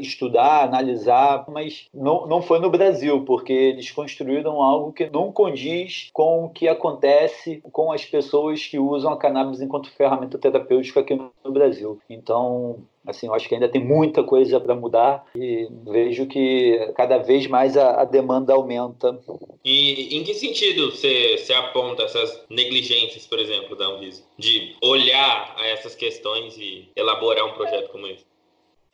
estudar, 0.00 0.64
analisar, 0.64 1.44
mas 1.48 1.86
não, 1.92 2.26
não 2.26 2.42
foi 2.42 2.58
no 2.58 2.70
Brasil, 2.70 3.24
porque 3.24 3.52
eles 3.52 3.90
construíram 3.90 4.62
algo 4.62 4.92
que 4.92 5.08
não 5.10 5.32
condiz 5.32 6.10
com 6.12 6.44
o 6.44 6.50
que 6.50 6.68
acontece 6.68 7.62
com 7.72 7.92
as 7.92 8.04
pessoas 8.04 8.66
que 8.66 8.78
usam 8.78 9.12
a 9.12 9.18
cannabis 9.18 9.60
enquanto 9.60 9.90
ferramenta 9.92 10.38
terapêutica 10.38 11.00
aqui 11.00 11.14
no 11.14 11.52
Brasil. 11.52 11.98
Então, 12.08 12.78
assim, 13.06 13.26
eu 13.26 13.34
acho 13.34 13.48
que 13.48 13.54
ainda 13.54 13.68
tem 13.68 13.82
muita 13.82 14.22
coisa 14.22 14.60
para 14.60 14.74
mudar 14.74 15.24
e 15.34 15.68
vejo 15.86 16.26
que 16.26 16.92
cada 16.96 17.18
vez 17.18 17.46
mais 17.46 17.76
a, 17.76 18.02
a, 18.02 18.04
demanda 18.04 18.52
aumenta. 18.52 19.18
E 19.64 20.16
em 20.16 20.24
que 20.24 20.34
sentido 20.34 20.90
você, 20.90 21.52
aponta 21.52 22.04
essas 22.04 22.44
negligências, 22.48 23.26
por 23.26 23.38
exemplo, 23.38 23.76
da 23.76 23.86
Anvisa, 23.86 24.22
de 24.38 24.76
olhar 24.82 25.54
a 25.58 25.66
essas 25.68 25.94
questões 25.94 26.56
e 26.56 26.88
elaborar 26.96 27.46
um 27.46 27.52
projeto 27.52 27.90
como 27.90 28.06
esse? 28.06 28.24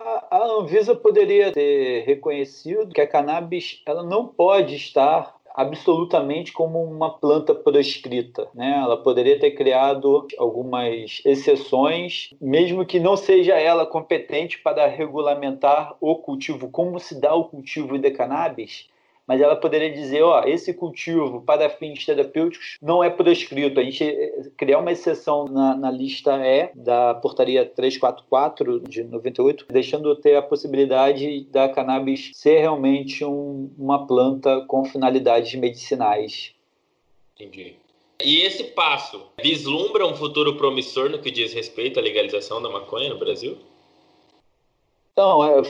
A, 0.00 0.44
Anvisa 0.44 0.94
poderia 0.94 1.52
ter 1.52 2.04
reconhecido 2.04 2.94
que 2.94 3.00
a 3.00 3.06
cannabis 3.06 3.82
ela 3.84 4.04
não 4.04 4.28
pode 4.28 4.76
estar 4.76 5.36
absolutamente 5.52 6.52
como 6.52 6.80
uma 6.84 7.18
planta 7.18 7.52
proscrita. 7.52 8.48
Né? 8.54 8.80
Ela 8.80 9.02
poderia 9.02 9.40
ter 9.40 9.50
criado 9.52 10.26
algumas 10.38 11.20
exceções, 11.24 12.30
mesmo 12.40 12.86
que 12.86 13.00
não 13.00 13.16
seja 13.16 13.54
ela 13.54 13.84
competente 13.84 14.60
para 14.60 14.86
regulamentar 14.86 15.96
o 16.00 16.14
cultivo, 16.16 16.70
como 16.70 17.00
se 17.00 17.20
dá 17.20 17.34
o 17.34 17.46
cultivo 17.46 17.98
de 17.98 18.10
cannabis 18.12 18.88
mas 19.28 19.42
ela 19.42 19.54
poderia 19.54 19.92
dizer, 19.92 20.22
ó, 20.22 20.42
esse 20.44 20.72
cultivo 20.72 21.42
para 21.42 21.68
fins 21.68 22.06
terapêuticos 22.06 22.78
não 22.80 23.04
é 23.04 23.10
proscrito. 23.10 23.78
A 23.78 23.84
gente 23.84 24.02
eh, 24.02 24.50
criar 24.56 24.78
uma 24.78 24.90
exceção 24.90 25.44
na, 25.44 25.76
na 25.76 25.90
lista 25.90 26.34
E 26.42 26.70
da 26.74 27.14
portaria 27.14 27.66
344 27.66 28.80
de 28.88 29.04
98, 29.04 29.66
deixando 29.68 30.16
ter 30.16 30.36
a 30.36 30.42
possibilidade 30.42 31.44
da 31.50 31.68
cannabis 31.68 32.30
ser 32.32 32.60
realmente 32.60 33.22
um, 33.22 33.70
uma 33.78 34.06
planta 34.06 34.64
com 34.66 34.82
finalidades 34.86 35.54
medicinais. 35.54 36.54
Entendi. 37.38 37.76
E 38.24 38.40
esse 38.40 38.64
passo 38.64 39.26
vislumbra 39.40 40.06
um 40.06 40.16
futuro 40.16 40.56
promissor 40.56 41.10
no 41.10 41.20
que 41.20 41.30
diz 41.30 41.52
respeito 41.52 42.00
à 42.00 42.02
legalização 42.02 42.62
da 42.62 42.70
maconha 42.70 43.10
no 43.10 43.18
Brasil? 43.18 43.58
Então, 45.18 45.44
é, 45.44 45.62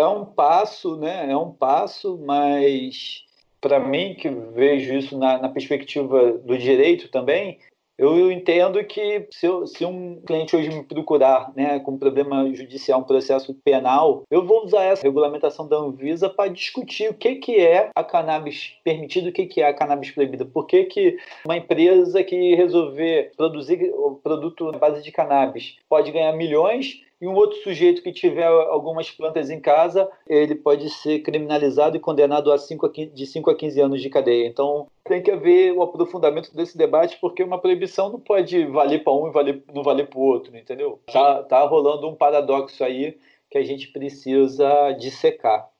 é 0.00 0.06
um 0.08 0.24
passo, 0.24 0.96
né? 0.96 1.30
É 1.30 1.36
um 1.36 1.52
passo, 1.52 2.18
mas 2.26 3.22
para 3.60 3.78
mim, 3.78 4.16
que 4.16 4.28
vejo 4.28 4.94
isso 4.94 5.16
na, 5.16 5.38
na, 5.38 5.48
perspectiva 5.48 6.32
do 6.32 6.58
direito 6.58 7.08
também, 7.08 7.56
eu 7.96 8.32
entendo 8.32 8.82
que 8.84 9.28
se, 9.30 9.46
eu, 9.46 9.64
se, 9.64 9.84
um 9.84 10.20
cliente 10.22 10.56
hoje 10.56 10.70
me 10.70 10.82
procurar 10.82 11.52
né, 11.54 11.78
com 11.78 11.92
um 11.92 11.98
problema 11.98 12.52
judicial, 12.52 12.98
um 12.98 13.04
processo 13.04 13.54
penal, 13.64 14.24
eu 14.28 14.44
vou 14.44 14.64
usar 14.64 14.82
essa 14.82 15.04
regulamentação 15.04 15.68
da 15.68 15.76
Anvisa 15.76 16.28
para 16.28 16.50
discutir 16.50 17.08
o 17.08 17.14
que, 17.14 17.36
que 17.36 17.60
é 17.60 17.90
a 17.94 18.02
cannabis 18.02 18.74
permitida, 18.82 19.28
o 19.28 19.32
que, 19.32 19.46
que 19.46 19.60
é 19.60 19.68
a 19.68 19.74
cannabis 19.74 20.10
proibida. 20.10 20.44
Por 20.44 20.66
que, 20.66 20.82
que 20.82 21.16
uma 21.44 21.56
empresa 21.56 22.24
que 22.24 22.56
resolver 22.56 23.30
produzir 23.36 23.88
o 23.94 24.16
produto 24.16 24.68
à 24.68 24.76
base 24.76 25.00
de 25.00 25.12
cannabis 25.12 25.76
pode 25.88 26.10
ganhar 26.10 26.32
milhões 26.32 27.05
e 27.20 27.26
um 27.26 27.34
outro 27.34 27.58
sujeito 27.62 28.02
que 28.02 28.12
tiver 28.12 28.46
algumas 28.46 29.10
plantas 29.10 29.48
em 29.48 29.58
casa, 29.58 30.08
ele 30.28 30.54
pode 30.54 30.90
ser 30.90 31.20
criminalizado 31.20 31.96
e 31.96 32.00
condenado 32.00 32.52
a 32.52 32.58
5 32.58 32.86
a 32.86 32.90
15, 32.90 33.10
de 33.12 33.26
5 33.26 33.50
a 33.50 33.54
15 33.54 33.80
anos 33.80 34.02
de 34.02 34.10
cadeia. 34.10 34.46
Então, 34.46 34.86
tem 35.04 35.22
que 35.22 35.30
haver 35.30 35.72
o 35.72 35.82
aprofundamento 35.82 36.54
desse 36.54 36.76
debate, 36.76 37.16
porque 37.18 37.42
uma 37.42 37.58
proibição 37.58 38.10
não 38.10 38.20
pode 38.20 38.66
valer 38.66 39.02
para 39.02 39.14
um 39.14 39.28
e 39.28 39.32
valer, 39.32 39.62
não 39.72 39.82
valer 39.82 40.08
para 40.08 40.18
o 40.18 40.22
outro, 40.22 40.54
entendeu? 40.54 41.00
Tá, 41.10 41.42
tá 41.42 41.64
rolando 41.66 42.06
um 42.06 42.14
paradoxo 42.14 42.84
aí 42.84 43.16
que 43.50 43.56
a 43.56 43.64
gente 43.64 43.88
precisa 43.88 44.92
dissecar. 44.92 45.70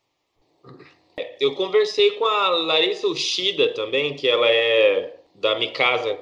Eu 1.38 1.54
conversei 1.54 2.12
com 2.12 2.24
a 2.24 2.48
Larissa 2.48 3.06
Ushida 3.08 3.74
também, 3.74 4.14
que 4.14 4.26
ela 4.26 4.48
é 4.48 5.16
da 5.34 5.58
Mikasa 5.58 6.18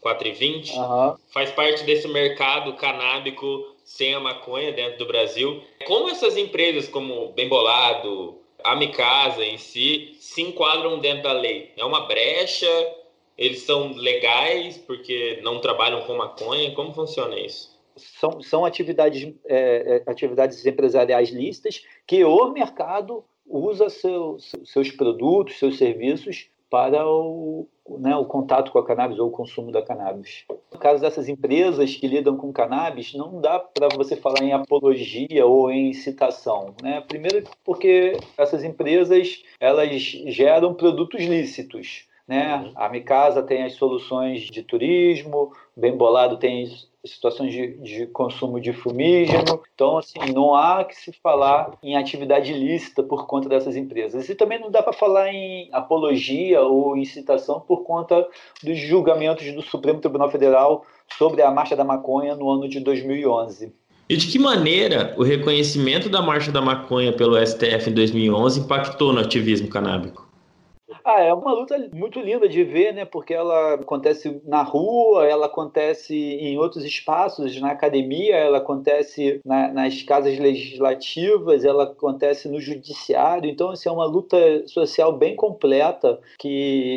420, 0.00 0.76
uhum. 0.76 1.16
faz 1.32 1.50
parte 1.52 1.84
desse 1.84 2.06
mercado 2.06 2.74
canábico 2.74 3.77
sem 3.88 4.14
a 4.14 4.20
maconha 4.20 4.70
dentro 4.70 4.98
do 4.98 5.06
Brasil. 5.06 5.62
Como 5.86 6.10
essas 6.10 6.36
empresas 6.36 6.86
como 6.86 7.32
Bem 7.32 7.48
Bolado, 7.48 8.38
a 8.62 8.76
Micasa 8.76 9.42
em 9.42 9.56
si, 9.56 10.14
se 10.20 10.42
enquadram 10.42 10.98
dentro 10.98 11.22
da 11.22 11.32
lei? 11.32 11.72
É 11.74 11.82
uma 11.82 12.06
brecha? 12.06 12.68
Eles 13.36 13.62
são 13.62 13.92
legais 13.94 14.76
porque 14.76 15.40
não 15.42 15.60
trabalham 15.62 16.02
com 16.02 16.14
maconha? 16.14 16.70
Como 16.74 16.92
funciona 16.92 17.40
isso? 17.40 17.76
São, 17.96 18.42
são 18.42 18.64
atividades, 18.66 19.34
é, 19.46 20.02
é 20.06 20.10
atividades 20.10 20.64
empresariais 20.66 21.30
listas 21.30 21.82
que 22.06 22.22
o 22.22 22.52
mercado 22.52 23.24
usa 23.46 23.88
seus, 23.88 24.52
seus 24.66 24.90
produtos, 24.90 25.58
seus 25.58 25.78
serviços 25.78 26.50
para 26.70 27.06
o, 27.08 27.66
né, 27.98 28.14
o 28.16 28.24
contato 28.24 28.70
com 28.70 28.78
a 28.78 28.84
cannabis 28.84 29.18
ou 29.18 29.28
o 29.28 29.32
consumo 29.32 29.72
da 29.72 29.82
cannabis. 29.82 30.44
No 30.72 30.78
caso 30.78 31.00
dessas 31.00 31.28
empresas 31.28 31.94
que 31.94 32.06
lidam 32.06 32.36
com 32.36 32.52
cannabis, 32.52 33.14
não 33.14 33.40
dá 33.40 33.58
para 33.58 33.88
você 33.94 34.16
falar 34.16 34.42
em 34.42 34.52
apologia 34.52 35.46
ou 35.46 35.70
em 35.70 35.90
incitação. 35.90 36.74
Né? 36.82 37.00
Primeiro 37.08 37.48
porque 37.64 38.18
essas 38.36 38.64
empresas 38.64 39.42
elas 39.58 39.90
geram 39.90 40.74
produtos 40.74 41.20
lícitos. 41.20 42.07
Né? 42.28 42.56
Uhum. 42.56 42.72
A 42.76 42.90
Micasa 42.90 43.42
tem 43.42 43.64
as 43.64 43.72
soluções 43.72 44.42
de 44.42 44.62
turismo, 44.62 45.50
o 45.74 45.80
Bem 45.80 45.96
Bolado 45.96 46.36
tem 46.36 46.68
situações 47.02 47.52
de, 47.52 47.78
de, 47.78 48.06
consumo 48.08 48.60
de 48.60 48.74
fumígeno. 48.74 49.62
Então, 49.74 49.96
assim, 49.96 50.18
não 50.34 50.54
há 50.54 50.84
que 50.84 50.94
se 50.94 51.10
falar 51.22 51.78
em 51.82 51.96
atividade 51.96 52.52
ilícita 52.52 53.02
por 53.02 53.26
conta 53.26 53.48
dessas 53.48 53.76
empresas. 53.76 54.28
E 54.28 54.34
também 54.34 54.60
não 54.60 54.70
dá 54.70 54.82
para 54.82 54.92
falar 54.92 55.32
em 55.32 55.70
apologia 55.72 56.60
ou 56.60 56.96
incitação 56.98 57.60
por 57.60 57.82
conta 57.84 58.28
dos 58.62 58.78
julgamentos 58.78 59.50
do 59.54 59.62
Supremo 59.62 60.00
Tribunal 60.00 60.30
Federal 60.30 60.84
sobre 61.16 61.40
a 61.40 61.50
Marcha 61.50 61.74
da 61.74 61.84
Maconha 61.84 62.34
no 62.34 62.50
ano 62.50 62.68
de 62.68 62.80
2011. 62.80 63.72
E 64.06 64.16
de 64.16 64.26
que 64.26 64.38
maneira 64.38 65.14
o 65.16 65.22
reconhecimento 65.22 66.08
da 66.08 66.20
Marcha 66.20 66.52
da 66.52 66.60
Maconha 66.60 67.12
pelo 67.12 67.38
STF 67.46 67.88
em 67.88 67.94
2011 67.94 68.60
impactou 68.60 69.12
no 69.12 69.20
ativismo 69.20 69.68
canábico? 69.68 70.27
Ah, 71.04 71.20
é 71.20 71.32
uma 71.34 71.52
luta 71.52 71.76
muito 71.92 72.18
linda 72.18 72.48
de 72.48 72.64
ver, 72.64 72.94
né? 72.94 73.04
Porque 73.04 73.34
ela 73.34 73.74
acontece 73.74 74.40
na 74.44 74.62
rua, 74.62 75.26
ela 75.26 75.46
acontece 75.46 76.14
em 76.14 76.56
outros 76.58 76.84
espaços, 76.84 77.60
na 77.60 77.70
academia, 77.72 78.36
ela 78.36 78.58
acontece 78.58 79.40
na, 79.44 79.68
nas 79.72 80.02
casas 80.02 80.38
legislativas, 80.38 81.64
ela 81.64 81.84
acontece 81.84 82.48
no 82.48 82.58
judiciário. 82.58 83.50
Então, 83.50 83.70
assim, 83.70 83.88
é 83.88 83.92
uma 83.92 84.06
luta 84.06 84.36
social 84.66 85.12
bem 85.12 85.36
completa 85.36 86.18
que, 86.38 86.48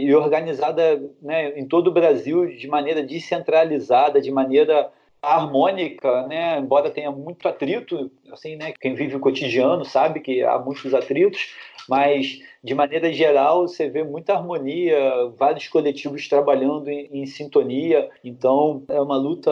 e 0.05 0.15
organizada 0.15 1.01
né, 1.21 1.59
em 1.59 1.67
todo 1.67 1.87
o 1.87 1.93
Brasil 1.93 2.47
de 2.47 2.67
maneira 2.67 3.03
descentralizada, 3.03 4.21
de 4.21 4.31
maneira 4.31 4.89
harmônica, 5.21 6.25
né? 6.27 6.57
Embora 6.57 6.89
tenha 6.89 7.11
muito 7.11 7.47
atrito, 7.47 8.09
assim, 8.31 8.55
né? 8.55 8.73
Quem 8.79 8.95
vive 8.95 9.15
o 9.15 9.19
cotidiano 9.19 9.85
sabe 9.85 10.19
que 10.19 10.41
há 10.41 10.57
muitos 10.57 10.93
atritos, 10.95 11.53
mas 11.87 12.39
de 12.63 12.73
maneira 12.73 13.11
geral 13.11 13.67
você 13.67 13.89
vê 13.89 14.03
muita 14.03 14.33
harmonia, 14.33 14.99
vários 15.37 15.67
coletivos 15.67 16.27
trabalhando 16.27 16.89
em, 16.89 17.09
em, 17.11 17.25
sintonia. 17.25 18.09
Então 18.23 18.83
é 18.87 19.01
uma 19.01 19.17
luta 19.17 19.51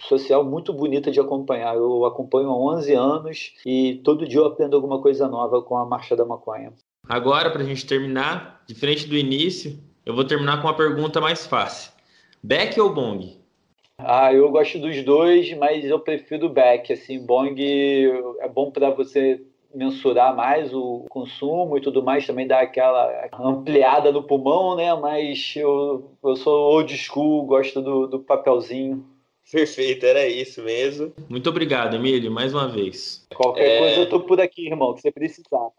social 0.00 0.44
muito 0.44 0.72
bonita 0.72 1.10
de 1.10 1.20
acompanhar. 1.20 1.74
Eu 1.74 2.04
acompanho 2.04 2.50
há 2.50 2.74
11 2.76 2.94
anos 2.94 3.54
e 3.64 4.00
todo 4.04 4.28
dia 4.28 4.40
eu 4.40 4.46
aprendo 4.46 4.76
alguma 4.76 5.00
coisa 5.00 5.26
nova 5.26 5.62
com 5.62 5.76
a 5.76 5.86
Marcha 5.86 6.14
da 6.14 6.24
Maconha. 6.24 6.72
Agora, 7.08 7.50
para 7.50 7.62
a 7.62 7.66
gente 7.66 7.86
terminar, 7.86 8.62
diferente 8.66 9.06
do 9.06 9.16
início, 9.16 9.78
eu 10.04 10.14
vou 10.14 10.24
terminar 10.24 10.60
com 10.60 10.68
uma 10.68 10.76
pergunta 10.76 11.20
mais 11.20 11.46
fácil. 11.46 11.92
Beck 12.42 12.78
ou 12.80 12.92
Bong? 12.92 13.40
Ah, 13.98 14.32
eu 14.32 14.50
gosto 14.50 14.78
dos 14.78 15.02
dois, 15.04 15.52
mas 15.58 15.84
eu 15.84 15.98
prefiro 16.00 16.46
o 16.46 16.50
Beck. 16.50 16.92
Assim, 16.92 17.18
Bong 17.24 17.54
é 18.40 18.48
bom 18.48 18.70
para 18.70 18.90
você 18.90 19.42
mensurar 19.74 20.34
mais 20.34 20.72
o 20.74 21.06
consumo 21.08 21.78
e 21.78 21.80
tudo 21.80 22.02
mais, 22.02 22.26
também 22.26 22.46
dá 22.46 22.60
aquela 22.60 23.28
ampliada 23.38 24.10
no 24.10 24.22
pulmão, 24.22 24.76
né? 24.76 24.94
Mas 24.94 25.54
eu, 25.56 26.10
eu 26.22 26.36
sou 26.36 26.72
old 26.72 26.96
school, 26.96 27.44
gosto 27.44 27.80
do, 27.80 28.06
do 28.06 28.20
papelzinho. 28.20 29.04
Perfeito, 29.50 30.06
era 30.06 30.26
isso 30.26 30.62
mesmo. 30.62 31.12
Muito 31.28 31.50
obrigado, 31.50 31.96
Emílio, 31.96 32.30
mais 32.30 32.54
uma 32.54 32.68
vez. 32.68 33.26
Qualquer 33.34 33.76
é... 33.76 33.78
coisa 33.78 34.00
eu 34.00 34.08
tô 34.08 34.20
por 34.20 34.40
aqui, 34.40 34.66
irmão, 34.66 34.94
que 34.94 35.00
você 35.00 35.10
precisar. 35.10 35.70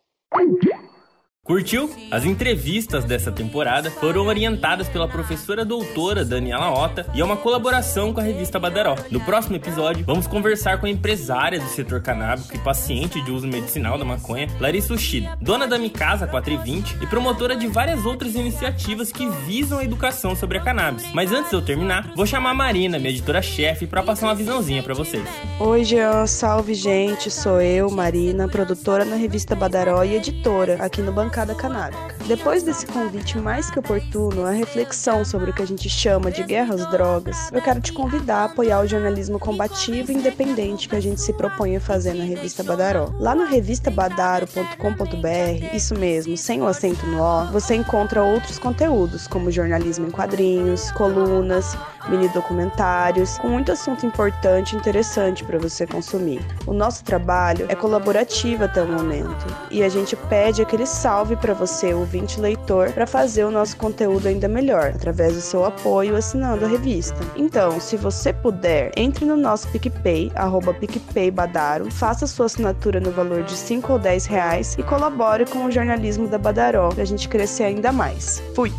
Curtiu? 1.43 1.89
As 2.11 2.23
entrevistas 2.23 3.03
dessa 3.03 3.31
temporada 3.31 3.89
foram 3.89 4.27
orientadas 4.27 4.87
pela 4.87 5.07
professora 5.07 5.65
doutora 5.65 6.23
Daniela 6.23 6.69
Ota 6.69 7.07
e 7.15 7.19
é 7.19 7.25
uma 7.25 7.35
colaboração 7.35 8.13
com 8.13 8.19
a 8.19 8.23
revista 8.23 8.59
Badaró. 8.59 8.95
No 9.09 9.19
próximo 9.21 9.55
episódio, 9.55 10.05
vamos 10.05 10.27
conversar 10.27 10.79
com 10.79 10.85
a 10.85 10.89
empresária 10.89 11.59
do 11.59 11.67
setor 11.67 11.99
canábico 11.99 12.55
e 12.55 12.59
paciente 12.59 13.19
de 13.23 13.31
uso 13.31 13.47
medicinal 13.47 13.97
da 13.97 14.05
maconha, 14.05 14.47
Larissa 14.59 14.93
Ushida, 14.93 15.35
dona 15.41 15.67
da 15.67 15.79
Micasa 15.79 16.27
420 16.27 16.99
e 17.01 17.07
promotora 17.07 17.55
de 17.55 17.65
várias 17.65 18.05
outras 18.05 18.35
iniciativas 18.35 19.11
que 19.11 19.27
visam 19.47 19.79
a 19.79 19.83
educação 19.83 20.35
sobre 20.35 20.59
a 20.59 20.61
cannabis. 20.61 21.11
Mas 21.11 21.31
antes 21.31 21.49
de 21.49 21.55
eu 21.55 21.61
terminar, 21.63 22.13
vou 22.15 22.27
chamar 22.27 22.51
a 22.51 22.53
Marina, 22.53 22.99
minha 22.99 23.09
editora-chefe, 23.09 23.87
para 23.87 24.03
passar 24.03 24.27
uma 24.27 24.35
visãozinha 24.35 24.83
para 24.83 24.93
vocês. 24.93 25.27
Oi, 25.59 25.83
Jean, 25.85 26.27
salve 26.27 26.75
gente, 26.75 27.31
sou 27.31 27.59
eu, 27.59 27.89
Marina, 27.89 28.47
produtora 28.47 29.03
na 29.03 29.15
revista 29.15 29.55
Badaró 29.55 30.03
e 30.03 30.15
editora 30.15 30.75
aqui 30.75 31.01
no 31.01 31.11
Banco 31.11 31.30
bancada 31.31 31.55
canábica. 31.55 32.13
Depois 32.27 32.61
desse 32.61 32.85
convite 32.85 33.37
mais 33.37 33.71
que 33.71 33.79
oportuno, 33.79 34.45
a 34.45 34.51
reflexão 34.51 35.23
sobre 35.23 35.49
o 35.49 35.53
que 35.53 35.61
a 35.61 35.65
gente 35.65 35.89
chama 35.89 36.29
de 36.29 36.43
guerra 36.43 36.75
às 36.75 36.85
drogas, 36.91 37.49
eu 37.53 37.61
quero 37.61 37.79
te 37.79 37.93
convidar 37.93 38.39
a 38.39 38.45
apoiar 38.45 38.81
o 38.81 38.87
jornalismo 38.87 39.39
combativo 39.39 40.11
e 40.11 40.15
independente 40.15 40.89
que 40.89 40.95
a 40.95 40.99
gente 40.99 41.21
se 41.21 41.31
propõe 41.31 41.77
a 41.77 41.79
fazer 41.79 42.13
na 42.13 42.25
revista 42.25 42.63
Badaró. 42.63 43.13
Lá 43.17 43.33
no 43.33 43.45
revistabadaro.com.br, 43.45 45.75
isso 45.75 45.97
mesmo, 45.97 46.35
sem 46.35 46.61
o 46.61 46.67
acento 46.67 47.05
no 47.07 47.21
O, 47.21 47.45
você 47.47 47.75
encontra 47.75 48.21
outros 48.21 48.59
conteúdos, 48.59 49.25
como 49.25 49.49
jornalismo 49.49 50.07
em 50.07 50.11
quadrinhos, 50.11 50.91
colunas, 50.91 51.77
mini 52.09 52.27
documentários, 52.29 53.37
com 53.37 53.49
muito 53.49 53.71
assunto 53.71 54.05
importante 54.05 54.73
e 54.73 54.77
interessante 54.77 55.43
para 55.43 55.57
você 55.57 55.87
consumir. 55.87 56.45
O 56.65 56.73
nosso 56.73 57.03
trabalho 57.03 57.65
é 57.69 57.75
colaborativo 57.75 58.65
até 58.65 58.81
o 58.81 58.87
momento 58.87 59.45
e 59.69 59.83
a 59.83 59.89
gente 59.89 60.15
pede 60.15 60.61
aquele 60.61 60.85
salve 61.21 61.35
para 61.35 61.53
você, 61.53 61.93
ouvinte 61.93 62.41
leitor, 62.41 62.91
para 62.93 63.05
fazer 63.05 63.43
o 63.43 63.51
nosso 63.51 63.77
conteúdo 63.77 64.27
ainda 64.27 64.47
melhor, 64.47 64.87
através 64.95 65.35
do 65.35 65.41
seu 65.41 65.63
apoio 65.63 66.15
assinando 66.15 66.65
a 66.65 66.67
revista. 66.67 67.15
Então, 67.35 67.79
se 67.79 67.95
você 67.95 68.33
puder, 68.33 68.91
entre 68.97 69.23
no 69.23 69.37
nosso 69.37 69.67
PicPay, 69.67 70.31
arroba 70.33 70.73
PicPayBadaro, 70.73 71.91
faça 71.91 72.25
sua 72.25 72.47
assinatura 72.47 72.99
no 72.99 73.11
valor 73.11 73.43
de 73.43 73.55
5 73.55 73.93
ou 73.93 73.99
10 73.99 74.25
reais 74.25 74.75
e 74.79 74.83
colabore 74.83 75.45
com 75.45 75.65
o 75.65 75.71
jornalismo 75.71 76.27
da 76.27 76.39
Badaró 76.39 76.89
para 76.89 77.03
a 77.03 77.05
gente 77.05 77.29
crescer 77.29 77.65
ainda 77.65 77.91
mais. 77.91 78.41
Fui! 78.55 78.71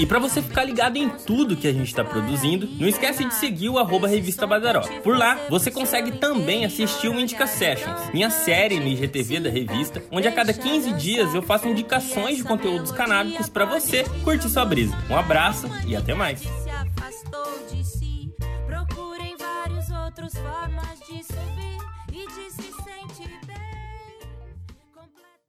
E 0.00 0.06
para 0.06 0.18
você 0.18 0.40
ficar 0.40 0.64
ligado 0.64 0.96
em 0.96 1.10
tudo 1.10 1.54
que 1.54 1.68
a 1.68 1.72
gente 1.74 1.88
está 1.88 2.02
produzindo, 2.02 2.66
não 2.78 2.88
esquece 2.88 3.22
de 3.22 3.34
seguir 3.34 3.68
o 3.68 3.78
arroba 3.78 4.08
Revista 4.08 4.46
Badaró. 4.46 4.80
Por 5.02 5.14
lá, 5.14 5.38
você 5.50 5.70
consegue 5.70 6.12
também 6.12 6.64
assistir 6.64 7.08
o 7.08 7.20
Indica 7.20 7.46
Sessions, 7.46 8.08
minha 8.10 8.30
série 8.30 8.80
no 8.80 8.88
IGTV 8.88 9.40
da 9.40 9.50
revista, 9.50 10.02
onde 10.10 10.26
a 10.26 10.32
cada 10.32 10.54
15 10.54 10.94
dias 10.94 11.34
eu 11.34 11.42
faço 11.42 11.68
indicações 11.68 12.38
de 12.38 12.44
conteúdos 12.44 12.90
canábicos 12.92 13.50
para 13.50 13.66
você 13.66 14.04
curtir 14.24 14.48
sua 14.48 14.64
brisa. 14.64 14.96
Um 15.10 15.16
abraço 15.18 15.68
e 15.86 15.94
até 15.94 16.14
mais. 16.14 16.40